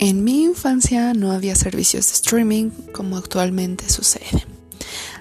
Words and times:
En 0.00 0.22
mi 0.22 0.44
infancia 0.44 1.12
no 1.12 1.32
había 1.32 1.56
servicios 1.56 2.06
de 2.06 2.12
streaming 2.12 2.70
como 2.92 3.16
actualmente 3.16 3.88
sucede. 3.90 4.46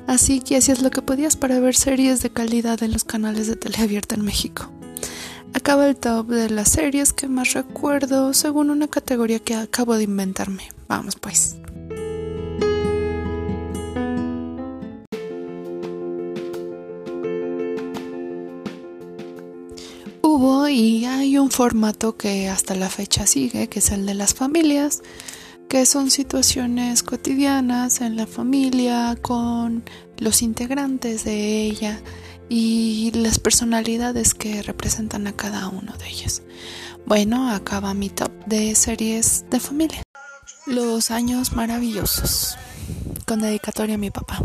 Así 0.06 0.40
que 0.40 0.56
hacías 0.56 0.84
lo 0.84 0.92
que 0.92 1.02
podías 1.02 1.36
para 1.36 1.60
ver 1.60 1.76
series 1.76 2.22
de 2.22 2.30
calidad 2.30 2.84
en 2.84 2.94
los 2.94 3.04
canales 3.04 3.48
de 3.48 3.56
teleabierta 3.56 4.14
en 4.14 4.22
México. 4.22 4.72
Acaba 5.54 5.88
el 5.88 5.96
top 5.96 6.28
de 6.28 6.52
las 6.52 6.70
series 6.70 7.12
que 7.12 7.28
más 7.28 7.54
recuerdo 7.54 8.36
según 8.36 8.70
una 8.70 8.88
categoría 8.88 9.40
que 9.40 9.56
acabo 9.56 9.96
de 9.96 10.04
inventarme. 10.04 10.70
Vamos 10.88 11.16
pues. 11.16 11.56
Un 21.48 21.52
formato 21.52 22.18
que 22.18 22.50
hasta 22.50 22.76
la 22.76 22.90
fecha 22.90 23.26
sigue, 23.26 23.70
que 23.70 23.80
es 23.80 23.92
el 23.92 24.06
de 24.06 24.14
las 24.14 24.34
familias, 24.34 25.02
que 25.70 25.86
son 25.86 26.12
situaciones 26.12 27.04
cotidianas 27.04 28.02
en 28.02 28.18
la 28.18 28.28
familia 28.28 29.18
con 29.22 29.86
los 30.18 30.42
integrantes 30.42 31.24
de 31.24 31.62
ella 31.62 32.02
y 32.50 33.12
las 33.16 33.40
personalidades 33.40 34.34
que 34.34 34.62
representan 34.62 35.26
a 35.26 35.38
cada 35.38 35.70
uno 35.70 35.96
de 35.96 36.10
ellos. 36.10 36.42
Bueno, 37.06 37.50
acaba 37.50 37.94
mi 37.94 38.10
top 38.10 38.32
de 38.46 38.76
series 38.76 39.46
de 39.50 39.62
familia. 39.62 40.04
Los 40.66 41.12
años 41.12 41.54
maravillosos, 41.54 42.58
con 43.26 43.40
dedicatoria 43.40 43.96
a 43.96 43.98
mi 43.98 44.12
papá. 44.12 44.44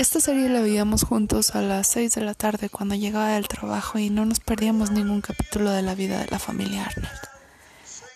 Esta 0.00 0.18
serie 0.18 0.48
la 0.48 0.62
veíamos 0.62 1.02
juntos 1.02 1.54
a 1.54 1.60
las 1.60 1.86
6 1.88 2.14
de 2.14 2.22
la 2.22 2.32
tarde 2.32 2.70
cuando 2.70 2.94
llegaba 2.94 3.34
del 3.34 3.48
trabajo 3.48 3.98
y 3.98 4.08
no 4.08 4.24
nos 4.24 4.40
perdíamos 4.40 4.90
ningún 4.90 5.20
capítulo 5.20 5.70
de 5.72 5.82
la 5.82 5.94
vida 5.94 6.18
de 6.18 6.26
la 6.30 6.38
familia 6.38 6.86
Arnold. 6.86 7.18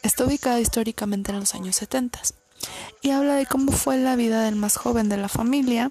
Está 0.02 0.24
ubicada 0.24 0.58
históricamente 0.60 1.30
en 1.30 1.40
los 1.40 1.54
años 1.54 1.76
70 1.76 2.20
y 3.02 3.10
habla 3.10 3.34
de 3.34 3.44
cómo 3.44 3.70
fue 3.70 3.98
la 3.98 4.16
vida 4.16 4.44
del 4.44 4.56
más 4.56 4.78
joven 4.78 5.10
de 5.10 5.18
la 5.18 5.28
familia 5.28 5.90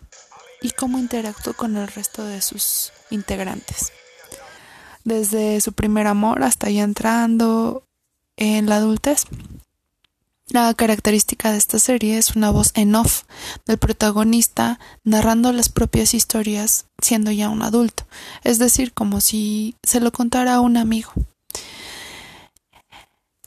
y 0.64 0.72
cómo 0.72 0.98
interactuó 0.98 1.54
con 1.54 1.78
el 1.78 1.88
resto 1.88 2.26
de 2.26 2.42
sus 2.42 2.92
integrantes. 3.12 3.92
Desde 5.04 5.62
su 5.62 5.74
primer 5.74 6.08
amor 6.08 6.42
hasta 6.42 6.72
ya 6.72 6.82
entrando 6.82 7.86
en 8.36 8.68
la 8.68 8.78
adultez. 8.78 9.26
La 10.54 10.72
característica 10.76 11.52
de 11.52 11.58
esta 11.58 11.80
serie 11.80 12.20
es 12.20 12.36
una 12.36 12.52
voz 12.52 12.74
en 12.76 12.94
off 12.94 13.24
del 13.66 13.80
protagonista 13.80 14.80
narrando 15.04 15.52
las 15.52 15.68
propias 15.68 16.14
historias 16.14 16.86
siendo 17.02 17.32
ya 17.32 17.50
un 17.50 17.64
adulto, 17.64 18.06
es 18.44 18.60
decir, 18.60 18.94
como 18.94 19.20
si 19.20 19.74
se 19.82 20.00
lo 20.00 20.12
contara 20.12 20.54
a 20.54 20.60
un 20.60 20.78
amigo. 20.78 21.12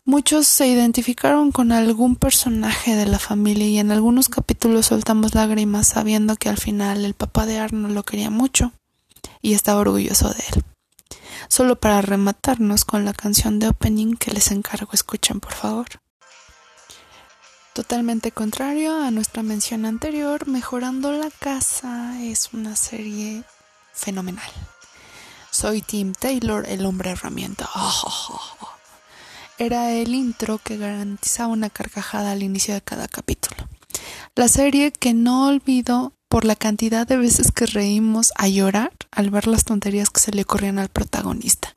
Muchos 0.05 0.49
se 0.49 0.67
identificaron 0.67 1.53
con 1.53 1.71
algún 1.71 2.17
personaje 2.17 2.97
de 2.97 3.07
la 3.07 3.21
familia 3.21 3.69
y 3.69 3.79
en 3.79 3.93
algunos 3.93 4.29
capítulos 4.29 4.87
soltamos 4.87 5.37
lágrimas 5.37 5.87
sabiendo 5.87 6.35
que 6.35 6.49
al 6.49 6.59
final 6.59 7.05
el 7.05 7.15
papá 7.15 7.47
de 7.47 7.61
Arno 7.61 7.89
lo 7.89 8.03
quería 8.03 8.31
mucho 8.31 8.73
y 9.41 9.55
estaba 9.55 9.79
orgulloso 9.79 10.31
de 10.31 10.43
él. 10.53 10.65
Solo 11.47 11.79
para 11.79 12.03
rematarnos 12.03 12.85
con 12.85 13.05
la 13.05 13.13
canción 13.13 13.61
de 13.61 13.69
opening 13.69 14.17
que 14.17 14.33
les 14.33 14.51
encargo 14.51 14.91
escuchen 14.93 15.39
por 15.39 15.53
favor. 15.53 15.87
Totalmente 17.77 18.33
contrario 18.33 19.03
a 19.03 19.11
nuestra 19.11 19.43
mención 19.43 19.85
anterior, 19.85 20.49
Mejorando 20.49 21.13
la 21.13 21.29
Casa 21.31 22.19
es 22.23 22.55
una 22.55 22.75
serie 22.75 23.45
fenomenal. 23.93 24.51
Soy 25.51 25.83
Tim 25.83 26.15
Taylor, 26.15 26.65
el 26.67 26.87
hombre 26.87 27.11
herramienta. 27.11 27.69
era 29.59 29.93
el 29.93 30.15
intro 30.15 30.57
que 30.57 30.79
garantizaba 30.79 31.53
una 31.53 31.69
carcajada 31.69 32.33
al 32.33 32.43
inicio 32.43 32.73
de 32.73 32.81
cada 32.81 33.09
capítulo. 33.09 33.69
La 34.35 34.49
serie 34.49 34.91
que 34.91 35.13
no 35.13 35.49
olvido 35.49 36.15
por 36.29 36.47
la 36.47 36.57
cantidad 36.57 37.07
de 37.07 37.19
veces 37.19 37.53
que 37.53 37.67
reímos 37.67 38.33
a 38.37 38.49
llorar 38.49 38.93
al 39.11 39.29
ver 39.29 39.47
las 39.47 39.67
tonterías 39.67 40.09
que 40.09 40.21
se 40.21 40.33
le 40.33 40.41
ocurrían 40.41 40.79
al 40.79 40.89
protagonista. 40.89 41.75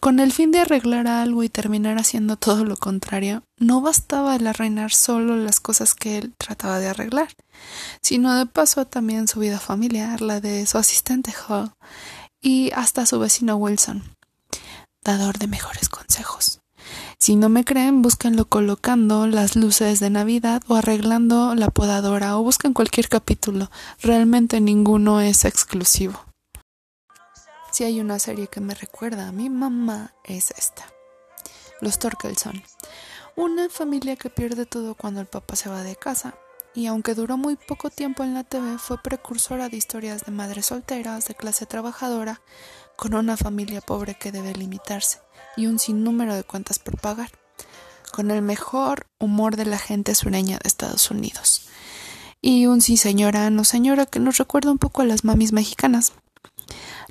Con 0.00 0.18
el 0.18 0.32
fin 0.32 0.50
de 0.50 0.60
arreglar 0.60 1.06
algo 1.06 1.42
y 1.42 1.50
terminar 1.50 1.98
haciendo 1.98 2.36
todo 2.36 2.64
lo 2.64 2.78
contrario, 2.78 3.42
no 3.58 3.82
bastaba 3.82 4.34
el 4.34 4.46
arruinar 4.46 4.94
solo 4.94 5.36
las 5.36 5.60
cosas 5.60 5.94
que 5.94 6.16
él 6.16 6.32
trataba 6.38 6.78
de 6.78 6.88
arreglar, 6.88 7.28
sino 8.00 8.34
de 8.34 8.46
paso 8.46 8.86
también 8.86 9.28
su 9.28 9.40
vida 9.40 9.60
familiar, 9.60 10.22
la 10.22 10.40
de 10.40 10.64
su 10.64 10.78
asistente 10.78 11.34
Hall 11.46 11.74
y 12.40 12.70
hasta 12.74 13.04
su 13.04 13.18
vecino 13.18 13.56
Wilson, 13.56 14.02
dador 15.04 15.36
de 15.36 15.48
mejores 15.48 15.90
consejos. 15.90 16.62
Si 17.18 17.36
no 17.36 17.50
me 17.50 17.66
creen, 17.66 18.00
búsquenlo 18.00 18.46
colocando 18.46 19.26
las 19.26 19.54
luces 19.54 20.00
de 20.00 20.08
Navidad 20.08 20.62
o 20.66 20.76
arreglando 20.76 21.54
la 21.54 21.68
podadora 21.68 22.38
o 22.38 22.42
busquen 22.42 22.72
cualquier 22.72 23.10
capítulo. 23.10 23.70
Realmente 24.00 24.62
ninguno 24.62 25.20
es 25.20 25.44
exclusivo. 25.44 26.29
Si 27.70 27.84
hay 27.84 28.00
una 28.00 28.18
serie 28.18 28.48
que 28.48 28.60
me 28.60 28.74
recuerda 28.74 29.28
a 29.28 29.32
mi 29.32 29.48
mamá 29.48 30.14
es 30.24 30.50
esta. 30.50 30.84
Los 31.80 31.98
Torkelson. 31.98 32.62
Una 33.36 33.68
familia 33.68 34.16
que 34.16 34.28
pierde 34.28 34.66
todo 34.66 34.94
cuando 34.94 35.20
el 35.20 35.26
papá 35.26 35.56
se 35.56 35.70
va 35.70 35.82
de 35.82 35.96
casa 35.96 36.34
y 36.74 36.86
aunque 36.86 37.14
duró 37.14 37.36
muy 37.36 37.56
poco 37.56 37.90
tiempo 37.90 38.22
en 38.22 38.34
la 38.34 38.44
TV, 38.44 38.78
fue 38.78 38.98
precursora 39.02 39.68
de 39.68 39.76
historias 39.76 40.24
de 40.24 40.32
madres 40.32 40.66
solteras, 40.66 41.26
de 41.26 41.34
clase 41.34 41.66
trabajadora, 41.66 42.40
con 42.96 43.14
una 43.14 43.36
familia 43.36 43.80
pobre 43.80 44.14
que 44.14 44.32
debe 44.32 44.52
limitarse 44.54 45.20
y 45.56 45.66
un 45.66 45.78
sinnúmero 45.78 46.34
de 46.34 46.44
cuentas 46.44 46.78
por 46.78 47.00
pagar, 47.00 47.30
con 48.12 48.30
el 48.30 48.42
mejor 48.42 49.06
humor 49.18 49.56
de 49.56 49.64
la 49.64 49.78
gente 49.78 50.14
sureña 50.14 50.58
de 50.58 50.68
Estados 50.68 51.10
Unidos. 51.10 51.68
Y 52.42 52.66
un 52.66 52.80
sí 52.80 52.96
señora, 52.96 53.50
no 53.50 53.64
señora, 53.64 54.06
que 54.06 54.20
nos 54.20 54.38
recuerda 54.38 54.70
un 54.70 54.78
poco 54.78 55.02
a 55.02 55.06
las 55.06 55.24
mamis 55.24 55.52
mexicanas. 55.52 56.12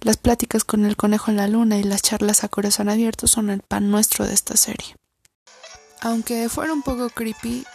Las 0.01 0.15
pláticas 0.15 0.63
con 0.63 0.85
el 0.85 0.95
conejo 0.95 1.29
en 1.29 1.37
la 1.37 1.47
luna 1.47 1.77
y 1.77 1.83
las 1.83 2.01
charlas 2.01 2.43
a 2.43 2.47
corazón 2.47 2.87
abierto 2.87 3.27
son 3.27 3.49
el 3.49 3.61
pan 3.61 3.91
nuestro 3.91 4.25
de 4.25 4.33
esta 4.33 4.55
serie. 4.55 4.95
Aunque 6.01 6.47
fuera 6.47 6.71
un 6.71 6.83
poco 6.83 7.09
creepy, 7.09 7.65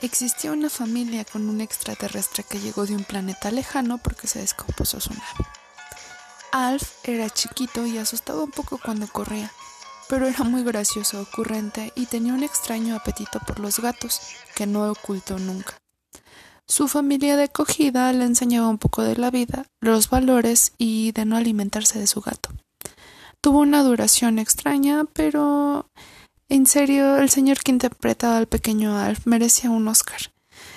existía 0.00 0.52
una 0.52 0.68
familia 0.68 1.24
con 1.24 1.48
un 1.48 1.62
extraterrestre 1.62 2.44
que 2.44 2.60
llegó 2.60 2.84
de 2.84 2.94
un 2.94 3.04
planeta 3.04 3.50
lejano 3.50 3.96
porque 3.96 4.26
se 4.26 4.40
descompuso 4.40 5.00
su 5.00 5.10
nave. 5.14 5.48
Alf 6.52 6.92
era 7.04 7.30
chiquito 7.30 7.86
y 7.86 7.96
asustaba 7.96 8.42
un 8.42 8.50
poco 8.50 8.78
cuando 8.78 9.08
corría, 9.08 9.50
pero 10.08 10.28
era 10.28 10.44
muy 10.44 10.62
gracioso, 10.62 11.22
ocurrente 11.22 11.92
y 11.96 12.06
tenía 12.06 12.34
un 12.34 12.42
extraño 12.42 12.94
apetito 12.94 13.40
por 13.40 13.58
los 13.58 13.80
gatos 13.80 14.20
que 14.54 14.66
no 14.66 14.90
ocultó 14.90 15.38
nunca. 15.38 15.74
Su 16.66 16.88
familia 16.88 17.36
de 17.36 17.44
acogida 17.44 18.12
le 18.12 18.24
enseñaba 18.24 18.68
un 18.68 18.78
poco 18.78 19.02
de 19.02 19.16
la 19.16 19.30
vida, 19.30 19.66
los 19.80 20.08
valores 20.08 20.72
y 20.78 21.12
de 21.12 21.24
no 21.24 21.36
alimentarse 21.36 21.98
de 21.98 22.06
su 22.06 22.20
gato. 22.20 22.50
Tuvo 23.40 23.60
una 23.60 23.82
duración 23.82 24.38
extraña, 24.38 25.04
pero 25.12 25.90
en 26.48 26.66
serio, 26.66 27.16
el 27.18 27.30
señor 27.30 27.58
que 27.58 27.72
interpretaba 27.72 28.38
al 28.38 28.46
pequeño 28.46 28.96
Alf 28.98 29.26
merecía 29.26 29.70
un 29.70 29.88
Oscar. 29.88 30.32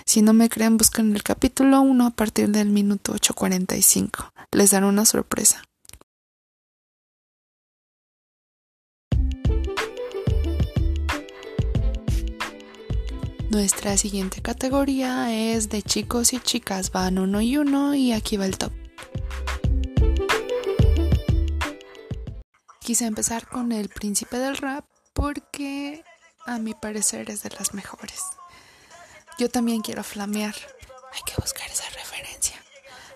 Si 0.05 0.21
no 0.21 0.33
me 0.33 0.49
creen, 0.49 0.77
busquen 0.77 1.15
el 1.15 1.23
capítulo 1.23 1.81
1 1.81 2.07
a 2.07 2.09
partir 2.11 2.49
del 2.49 2.69
minuto 2.69 3.13
8.45. 3.13 4.31
Les 4.51 4.71
daré 4.71 4.85
una 4.85 5.05
sorpresa. 5.05 5.66
Nuestra 13.57 13.97
siguiente 13.97 14.39
categoría 14.43 15.33
es 15.33 15.69
de 15.69 15.81
chicos 15.81 16.31
y 16.31 16.39
chicas, 16.39 16.91
van 16.91 17.17
uno 17.17 17.41
y 17.41 17.57
uno 17.57 17.95
y 17.95 18.13
aquí 18.13 18.37
va 18.37 18.45
el 18.45 18.55
top. 18.55 18.71
Quise 22.81 23.05
empezar 23.07 23.47
con 23.47 23.71
el 23.71 23.89
príncipe 23.89 24.37
del 24.37 24.57
rap 24.57 24.85
porque 25.13 26.03
a 26.45 26.59
mi 26.59 26.75
parecer 26.75 27.31
es 27.31 27.41
de 27.41 27.49
las 27.49 27.73
mejores. 27.73 28.21
Yo 29.39 29.49
también 29.49 29.81
quiero 29.81 30.03
flamear, 30.03 30.53
hay 31.11 31.21
que 31.25 31.41
buscar 31.41 31.67
esa 31.67 31.89
referencia. 31.95 32.57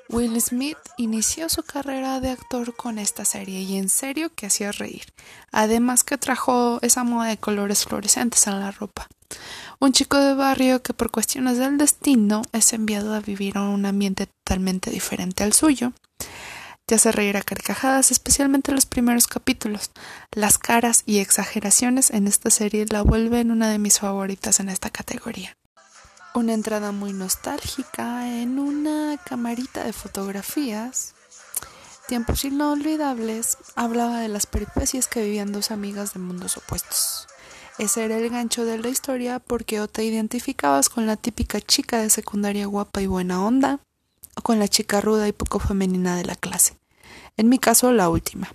Will 0.09 0.41
Smith 0.41 0.79
inició 0.97 1.49
su 1.49 1.61
carrera 1.61 2.19
de 2.19 2.31
actor 2.31 2.75
con 2.75 2.97
esta 2.97 3.25
serie 3.25 3.59
y 3.59 3.77
en 3.77 3.89
serio 3.89 4.33
que 4.33 4.47
hacía 4.47 4.71
reír. 4.71 5.13
Además 5.51 6.03
que 6.03 6.17
trajo 6.17 6.79
esa 6.81 7.03
moda 7.03 7.29
de 7.29 7.37
colores 7.37 7.85
fluorescentes 7.85 8.47
en 8.47 8.59
la 8.59 8.71
ropa. 8.71 9.07
Un 9.79 9.93
chico 9.93 10.17
de 10.17 10.35
barrio 10.35 10.83
que 10.83 10.93
por 10.93 11.09
cuestiones 11.09 11.57
del 11.57 11.77
destino 11.77 12.43
es 12.51 12.71
enviado 12.73 13.15
a 13.15 13.19
vivir 13.19 13.57
en 13.57 13.63
un 13.63 13.85
ambiente 13.87 14.27
totalmente 14.27 14.91
diferente 14.91 15.43
al 15.43 15.53
suyo. 15.53 15.93
Te 16.85 16.95
hace 16.95 17.11
reír 17.11 17.37
a 17.37 17.41
carcajadas, 17.41 18.11
especialmente 18.11 18.73
los 18.73 18.85
primeros 18.85 19.25
capítulos. 19.25 19.91
Las 20.31 20.57
caras 20.57 21.03
y 21.05 21.17
exageraciones 21.17 22.11
en 22.11 22.27
esta 22.27 22.49
serie 22.49 22.85
la 22.89 23.01
vuelven 23.01 23.49
una 23.49 23.69
de 23.69 23.79
mis 23.79 23.99
favoritas 23.99 24.59
en 24.59 24.69
esta 24.69 24.89
categoría. 24.89 25.57
Una 26.35 26.53
entrada 26.53 26.91
muy 26.91 27.13
nostálgica 27.13 28.27
en 28.41 28.59
una 28.59 29.17
camarita 29.17 29.83
de 29.83 29.93
fotografías. 29.93 31.15
Tiempos 32.07 32.43
inolvidables 32.43 33.57
hablaba 33.75 34.19
de 34.19 34.27
las 34.27 34.45
peripecias 34.45 35.07
que 35.07 35.23
vivían 35.23 35.51
dos 35.51 35.71
amigas 35.71 36.13
de 36.13 36.19
mundos 36.19 36.57
opuestos 36.57 37.27
Ese 37.81 38.05
era 38.05 38.19
el 38.19 38.29
gancho 38.29 38.63
de 38.63 38.77
la 38.77 38.89
historia 38.89 39.39
porque 39.39 39.81
o 39.81 39.87
te 39.87 40.03
identificabas 40.03 40.87
con 40.87 41.07
la 41.07 41.17
típica 41.17 41.59
chica 41.59 41.99
de 41.99 42.11
secundaria 42.11 42.67
guapa 42.67 43.01
y 43.01 43.07
buena 43.07 43.43
onda, 43.43 43.79
o 44.35 44.43
con 44.43 44.59
la 44.59 44.67
chica 44.67 45.01
ruda 45.01 45.27
y 45.27 45.31
poco 45.31 45.57
femenina 45.57 46.15
de 46.15 46.23
la 46.23 46.35
clase. 46.35 46.77
En 47.37 47.49
mi 47.49 47.57
caso, 47.57 47.91
la 47.91 48.07
última. 48.07 48.53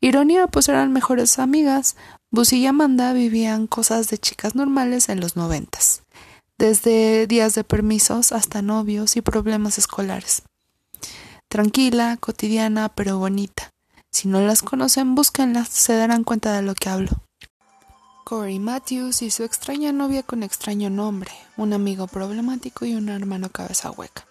Ironía, 0.00 0.48
pues 0.48 0.68
eran 0.68 0.92
mejores 0.92 1.38
amigas. 1.38 1.94
Bus 2.32 2.52
y 2.52 2.66
Amanda 2.66 3.12
vivían 3.12 3.68
cosas 3.68 4.08
de 4.08 4.18
chicas 4.18 4.56
normales 4.56 5.08
en 5.08 5.20
los 5.20 5.36
noventas, 5.36 6.02
desde 6.58 7.28
días 7.28 7.54
de 7.54 7.62
permisos 7.62 8.32
hasta 8.32 8.60
novios 8.60 9.16
y 9.16 9.20
problemas 9.20 9.78
escolares. 9.78 10.42
Tranquila, 11.48 12.16
cotidiana, 12.18 12.88
pero 12.88 13.18
bonita. 13.18 13.70
Si 14.10 14.26
no 14.26 14.40
las 14.40 14.62
conocen, 14.62 15.14
búsquenlas, 15.14 15.68
se 15.68 15.94
darán 15.94 16.24
cuenta 16.24 16.52
de 16.56 16.62
lo 16.62 16.74
que 16.74 16.88
hablo. 16.88 17.27
Corey 18.28 18.58
Matthews 18.58 19.22
y 19.22 19.30
su 19.30 19.42
extraña 19.42 19.90
novia 19.90 20.22
con 20.22 20.42
extraño 20.42 20.90
nombre, 20.90 21.30
un 21.56 21.72
amigo 21.72 22.06
problemático 22.06 22.84
y 22.84 22.94
un 22.94 23.08
hermano 23.08 23.48
cabeza 23.48 23.90
hueca. 23.90 24.28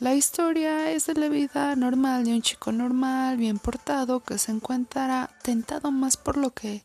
La 0.00 0.16
historia 0.16 0.90
es 0.90 1.06
de 1.06 1.14
la 1.14 1.28
vida 1.28 1.76
normal 1.76 2.24
de 2.24 2.32
un 2.32 2.42
chico 2.42 2.72
normal, 2.72 3.36
bien 3.36 3.60
portado, 3.60 4.18
que 4.18 4.36
se 4.36 4.50
encuentra 4.50 5.30
tentado 5.44 5.92
más 5.92 6.16
por 6.16 6.36
lo 6.36 6.50
que 6.50 6.84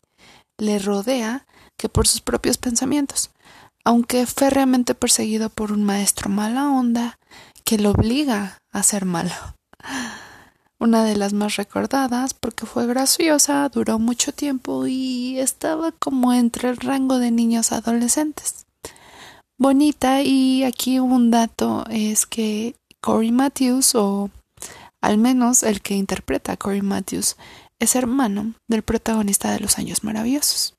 le 0.56 0.78
rodea 0.78 1.48
que 1.76 1.88
por 1.88 2.06
sus 2.06 2.20
propios 2.20 2.58
pensamientos, 2.58 3.32
aunque 3.84 4.24
férreamente 4.24 4.94
perseguido 4.94 5.50
por 5.50 5.72
un 5.72 5.82
maestro 5.82 6.30
mala 6.30 6.70
onda 6.70 7.18
que 7.64 7.76
lo 7.76 7.90
obliga 7.90 8.58
a 8.70 8.84
ser 8.84 9.04
malo 9.04 9.34
una 10.78 11.04
de 11.04 11.16
las 11.16 11.32
más 11.32 11.56
recordadas 11.56 12.34
porque 12.34 12.66
fue 12.66 12.86
graciosa, 12.86 13.68
duró 13.68 13.98
mucho 13.98 14.32
tiempo 14.32 14.86
y 14.86 15.38
estaba 15.38 15.92
como 15.92 16.32
entre 16.32 16.68
el 16.68 16.76
rango 16.76 17.18
de 17.18 17.30
niños 17.30 17.72
adolescentes. 17.72 18.66
Bonita 19.58 20.22
y 20.22 20.64
aquí 20.64 20.98
un 20.98 21.30
dato 21.30 21.84
es 21.88 22.26
que 22.26 22.76
Corey 23.00 23.32
Matthews 23.32 23.94
o 23.94 24.30
al 25.00 25.18
menos 25.18 25.62
el 25.62 25.80
que 25.80 25.94
interpreta 25.94 26.52
a 26.52 26.56
Corey 26.56 26.82
Matthews 26.82 27.36
es 27.78 27.94
hermano 27.94 28.54
del 28.68 28.82
protagonista 28.82 29.52
de 29.52 29.60
Los 29.60 29.78
Años 29.78 30.04
Maravillosos. 30.04 30.74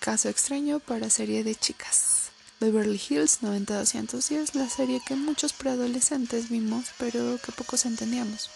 Caso 0.00 0.28
extraño 0.28 0.78
para 0.78 1.10
serie 1.10 1.42
de 1.42 1.54
chicas. 1.54 2.15
Beverly 2.58 3.00
Hills 3.08 3.42
90210, 3.42 4.54
la 4.54 4.68
serie 4.68 5.02
que 5.06 5.14
muchos 5.14 5.52
preadolescentes 5.52 6.48
vimos, 6.48 6.86
pero 6.98 7.38
que 7.44 7.52
pocos 7.52 7.84
entendíamos. 7.84 8.50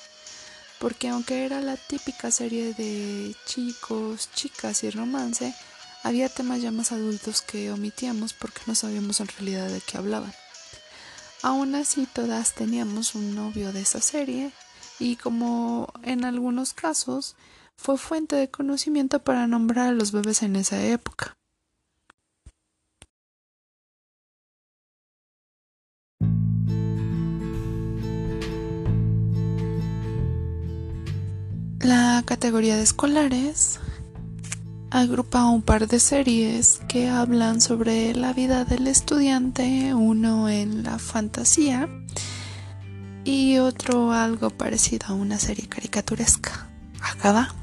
Porque 0.79 1.09
aunque 1.09 1.45
era 1.45 1.61
la 1.61 1.77
típica 1.77 2.31
serie 2.31 2.73
de 2.73 3.37
chicos, 3.45 4.31
chicas 4.35 4.85
y 4.85 4.91
romance, 4.91 5.55
había 6.03 6.31
temas 6.31 6.63
ya 6.63 6.71
más 6.71 6.93
adultos 6.93 7.43
que 7.43 7.71
omitíamos 7.71 8.33
porque 8.33 8.63
no 8.67 8.75
sabíamos 8.75 9.21
en 9.21 9.29
realidad 9.29 9.69
de 9.69 9.83
qué 9.83 9.99
hablaban. 9.99 10.33
Aún 11.43 11.75
así, 11.75 12.09
todas 12.11 12.55
teníamos 12.55 13.15
un 13.15 13.35
novio 13.35 13.71
de 13.73 13.83
esa 13.83 14.01
serie 14.01 14.53
y 14.99 15.17
como 15.17 15.93
en 16.03 16.25
algunos 16.25 16.73
casos 16.73 17.37
fue 17.77 17.99
fuente 17.99 18.37
de 18.37 18.51
conocimiento 18.51 19.19
para 19.19 19.47
nombrar 19.47 19.89
a 19.89 19.93
los 19.93 20.13
bebés 20.13 20.43
en 20.43 20.57
esa 20.57 20.83
época. 20.83 21.37
La 31.81 32.23
categoría 32.27 32.77
de 32.77 32.83
escolares 32.83 33.81
agrupa 34.91 35.47
un 35.47 35.63
par 35.63 35.89
de 35.89 35.99
series 35.99 36.81
que 36.89 37.09
hablan 37.09 37.63
sobre 37.63 38.15
la 38.15 38.35
vida 38.35 38.67
del 38.67 38.87
estudiante, 38.87 39.95
uno 39.95 40.51
en 40.51 40.83
la 40.83 40.99
fantasía 40.99 41.89
y 43.25 43.59
otro 43.59 44.13
algo 44.13 44.51
parecido 44.51 45.07
a 45.09 45.15
una 45.15 45.39
serie 45.39 45.69
caricaturesca. 45.69 46.69
Acaba. 47.01 47.55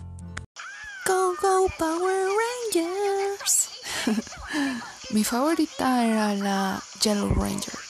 Go, 1.06 1.36
go, 1.40 1.68
Power 1.78 2.28
Rangers. 2.74 3.70
Mi 5.12 5.24
favorita 5.24 6.06
era 6.06 6.34
la 6.34 6.82
Yellow 7.04 7.36
Ranger. 7.36 7.87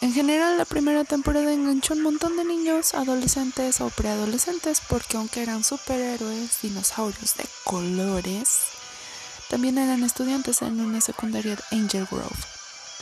En 0.00 0.12
general, 0.12 0.56
la 0.56 0.64
primera 0.64 1.02
temporada 1.02 1.52
enganchó 1.52 1.94
un 1.94 2.02
montón 2.02 2.36
de 2.36 2.44
niños, 2.44 2.94
adolescentes 2.94 3.80
o 3.80 3.90
preadolescentes, 3.90 4.80
porque 4.88 5.16
aunque 5.16 5.42
eran 5.42 5.64
superhéroes, 5.64 6.62
dinosaurios 6.62 7.36
de 7.36 7.44
colores, 7.64 8.60
también 9.50 9.76
eran 9.76 10.04
estudiantes 10.04 10.62
en 10.62 10.80
una 10.80 11.00
secundaria 11.00 11.56
de 11.56 11.76
Angel 11.76 12.06
Grove, 12.08 12.28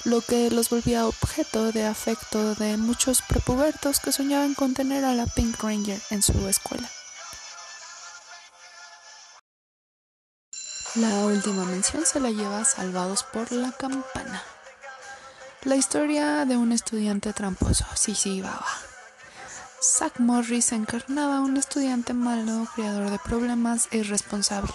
lo 0.04 0.22
que 0.22 0.50
los 0.50 0.70
volvía 0.70 1.06
objeto 1.06 1.70
de 1.70 1.84
afecto 1.84 2.54
de 2.54 2.78
muchos 2.78 3.20
prepubertos 3.20 4.00
que 4.00 4.12
soñaban 4.12 4.54
con 4.54 4.72
tener 4.72 5.04
a 5.04 5.12
la 5.12 5.26
Pink 5.26 5.62
Ranger 5.62 6.00
en 6.08 6.22
su 6.22 6.32
escuela. 6.48 6.88
La 10.94 11.26
última 11.26 11.66
mención 11.66 12.06
se 12.06 12.20
la 12.20 12.30
lleva 12.30 12.64
Salvados 12.64 13.22
por 13.22 13.52
la 13.52 13.70
Campana. 13.72 14.42
La 15.66 15.74
historia 15.74 16.44
de 16.44 16.56
un 16.56 16.70
estudiante 16.70 17.32
tramposo. 17.32 17.84
Sí, 17.96 18.14
sí, 18.14 18.40
baba. 18.40 18.68
Zack 19.82 20.20
Morris 20.20 20.70
encarnaba 20.70 21.40
un 21.40 21.56
estudiante 21.56 22.14
malo, 22.14 22.68
creador 22.76 23.10
de 23.10 23.18
problemas 23.18 23.88
e 23.90 23.98
irresponsable. 23.98 24.72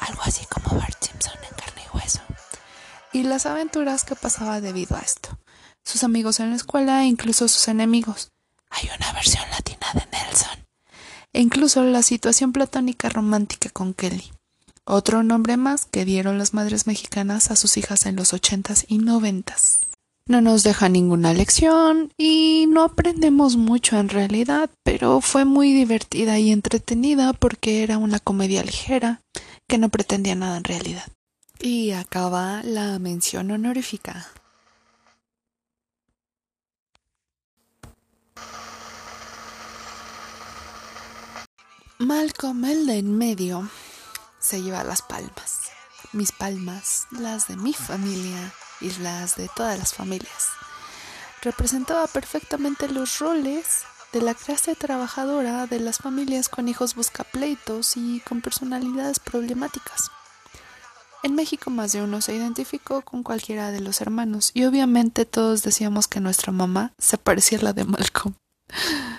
Algo 0.00 0.22
así 0.24 0.46
como 0.46 0.80
Bart 0.80 0.96
Simpson 1.04 1.34
en 1.42 1.54
carne 1.54 1.82
y 1.84 1.94
hueso. 1.94 2.20
Y 3.12 3.24
las 3.24 3.44
aventuras 3.44 4.04
que 4.04 4.16
pasaba 4.16 4.62
debido 4.62 4.96
a 4.96 5.00
esto. 5.00 5.38
Sus 5.84 6.02
amigos 6.04 6.40
en 6.40 6.50
la 6.50 6.56
escuela 6.56 7.02
e 7.02 7.06
incluso 7.06 7.46
sus 7.46 7.68
enemigos. 7.68 8.32
Hay 8.70 8.88
una 8.98 9.12
versión 9.12 9.44
latina 9.50 9.88
de 9.92 10.06
Nelson. 10.10 10.66
E 11.34 11.42
incluso 11.42 11.84
la 11.84 12.00
situación 12.00 12.54
platónica 12.54 13.10
romántica 13.10 13.68
con 13.68 13.92
Kelly. 13.92 14.32
Otro 14.86 15.22
nombre 15.22 15.58
más 15.58 15.84
que 15.84 16.06
dieron 16.06 16.38
las 16.38 16.54
madres 16.54 16.86
mexicanas 16.86 17.50
a 17.50 17.56
sus 17.56 17.76
hijas 17.76 18.06
en 18.06 18.16
los 18.16 18.32
ochentas 18.32 18.86
y 18.88 18.96
noventas 18.96 19.80
no 20.28 20.42
nos 20.42 20.62
deja 20.62 20.90
ninguna 20.90 21.32
lección 21.32 22.12
y 22.18 22.66
no 22.68 22.84
aprendemos 22.84 23.56
mucho 23.56 23.98
en 23.98 24.10
realidad, 24.10 24.70
pero 24.84 25.22
fue 25.22 25.46
muy 25.46 25.72
divertida 25.72 26.38
y 26.38 26.52
entretenida 26.52 27.32
porque 27.32 27.82
era 27.82 27.96
una 27.96 28.20
comedia 28.20 28.62
ligera 28.62 29.22
que 29.66 29.78
no 29.78 29.88
pretendía 29.88 30.34
nada 30.34 30.58
en 30.58 30.64
realidad. 30.64 31.08
Y 31.58 31.92
acaba 31.92 32.62
la 32.62 32.98
mención 32.98 33.50
honorífica. 33.50 34.28
Malcolm 41.98 42.64
el 42.66 42.86
de 42.86 42.98
en 42.98 43.18
medio 43.18 43.68
se 44.38 44.62
lleva 44.62 44.84
las 44.84 45.02
palmas. 45.02 45.62
Mis 46.12 46.32
palmas, 46.32 47.06
las 47.10 47.48
de 47.48 47.56
mi 47.56 47.72
familia 47.72 48.52
y 48.80 48.90
las 49.00 49.36
de 49.36 49.48
todas 49.54 49.78
las 49.78 49.94
familias. 49.94 50.48
Representaba 51.42 52.06
perfectamente 52.06 52.88
los 52.88 53.18
roles 53.18 53.84
de 54.12 54.22
la 54.22 54.34
clase 54.34 54.74
trabajadora 54.74 55.66
de 55.66 55.80
las 55.80 55.98
familias 55.98 56.48
con 56.48 56.68
hijos 56.68 56.94
buscapleitos 56.94 57.96
y 57.96 58.20
con 58.20 58.40
personalidades 58.40 59.20
problemáticas. 59.20 60.10
En 61.22 61.34
México 61.34 61.70
más 61.70 61.92
de 61.92 62.02
uno 62.02 62.20
se 62.20 62.34
identificó 62.34 63.02
con 63.02 63.22
cualquiera 63.22 63.70
de 63.70 63.80
los 63.80 64.00
hermanos 64.00 64.50
y 64.54 64.64
obviamente 64.64 65.24
todos 65.26 65.62
decíamos 65.62 66.08
que 66.08 66.20
nuestra 66.20 66.52
mamá 66.52 66.92
se 66.98 67.18
parecía 67.18 67.58
a 67.58 67.62
la 67.62 67.72
de 67.72 67.84
Malcolm. 67.84 68.34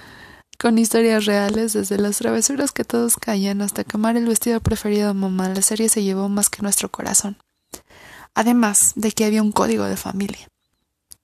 con 0.60 0.78
historias 0.78 1.26
reales 1.26 1.74
desde 1.74 1.98
las 1.98 2.18
travesuras 2.18 2.72
que 2.72 2.84
todos 2.84 3.16
caían 3.16 3.62
hasta 3.62 3.84
quemar 3.84 4.18
el 4.18 4.28
vestido 4.28 4.60
preferido 4.60 5.08
de 5.10 5.14
mamá, 5.14 5.50
la 5.50 5.62
serie 5.62 5.88
se 5.88 6.04
llevó 6.04 6.28
más 6.28 6.50
que 6.50 6.62
nuestro 6.62 6.90
corazón 6.90 7.38
además 8.36 8.94
de 8.96 9.12
que 9.12 9.26
había 9.26 9.42
un 9.42 9.52
código 9.52 9.86
de 9.86 9.98
familia. 9.98 10.48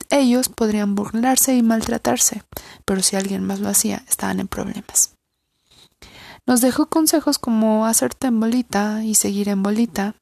Ellos 0.10 0.50
podrían 0.50 0.96
burlarse 0.96 1.56
y 1.56 1.64
maltratarse, 1.64 2.44
pero 2.86 3.02
si 3.02 3.16
alguien 3.16 3.46
más 3.46 3.60
lo 3.60 3.70
hacía, 3.70 4.04
estaban 4.08 4.40
en 4.40 4.48
problemas. 4.48 5.16
Nos 6.46 6.62
dejó 6.62 6.88
consejos 6.88 7.40
como 7.40 7.86
hacerte 7.88 8.28
en 8.28 8.40
bolita 8.40 9.04
y 9.04 9.16
seguir 9.16 9.50
en 9.50 9.64
bolita, 9.64 10.16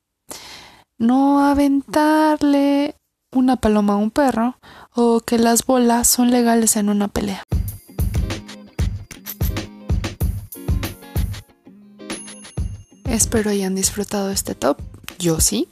no 0.98 1.46
aventarle 1.46 2.96
una 3.32 3.58
paloma 3.58 3.94
a 3.94 3.98
un 3.98 4.12
perro 4.12 4.58
o 4.94 5.20
que 5.20 5.38
las 5.38 5.66
bolas 5.66 6.08
son 6.08 6.32
legales 6.32 6.78
en 6.78 6.90
una 6.90 7.08
pelea. 7.08 7.44
Espero 13.06 13.52
hayan 13.52 13.76
disfrutado 13.76 14.32
este 14.32 14.56
top. 14.56 14.82
Yo 15.20 15.40
sí. 15.40 15.68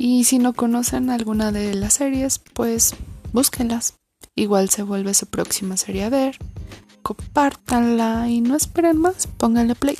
Y 0.00 0.24
si 0.24 0.38
no 0.38 0.52
conocen 0.54 1.10
alguna 1.10 1.50
de 1.50 1.74
las 1.74 1.94
series, 1.94 2.38
pues 2.38 2.94
búsquenlas. 3.32 3.98
Igual 4.36 4.70
se 4.70 4.84
vuelve 4.84 5.12
su 5.12 5.26
próxima 5.26 5.76
serie 5.76 6.04
a 6.04 6.08
ver. 6.08 6.38
Compártanla 7.02 8.28
y 8.28 8.40
no 8.40 8.54
esperen 8.54 8.98
más, 8.98 9.26
pónganle 9.26 9.74
play. 9.74 9.96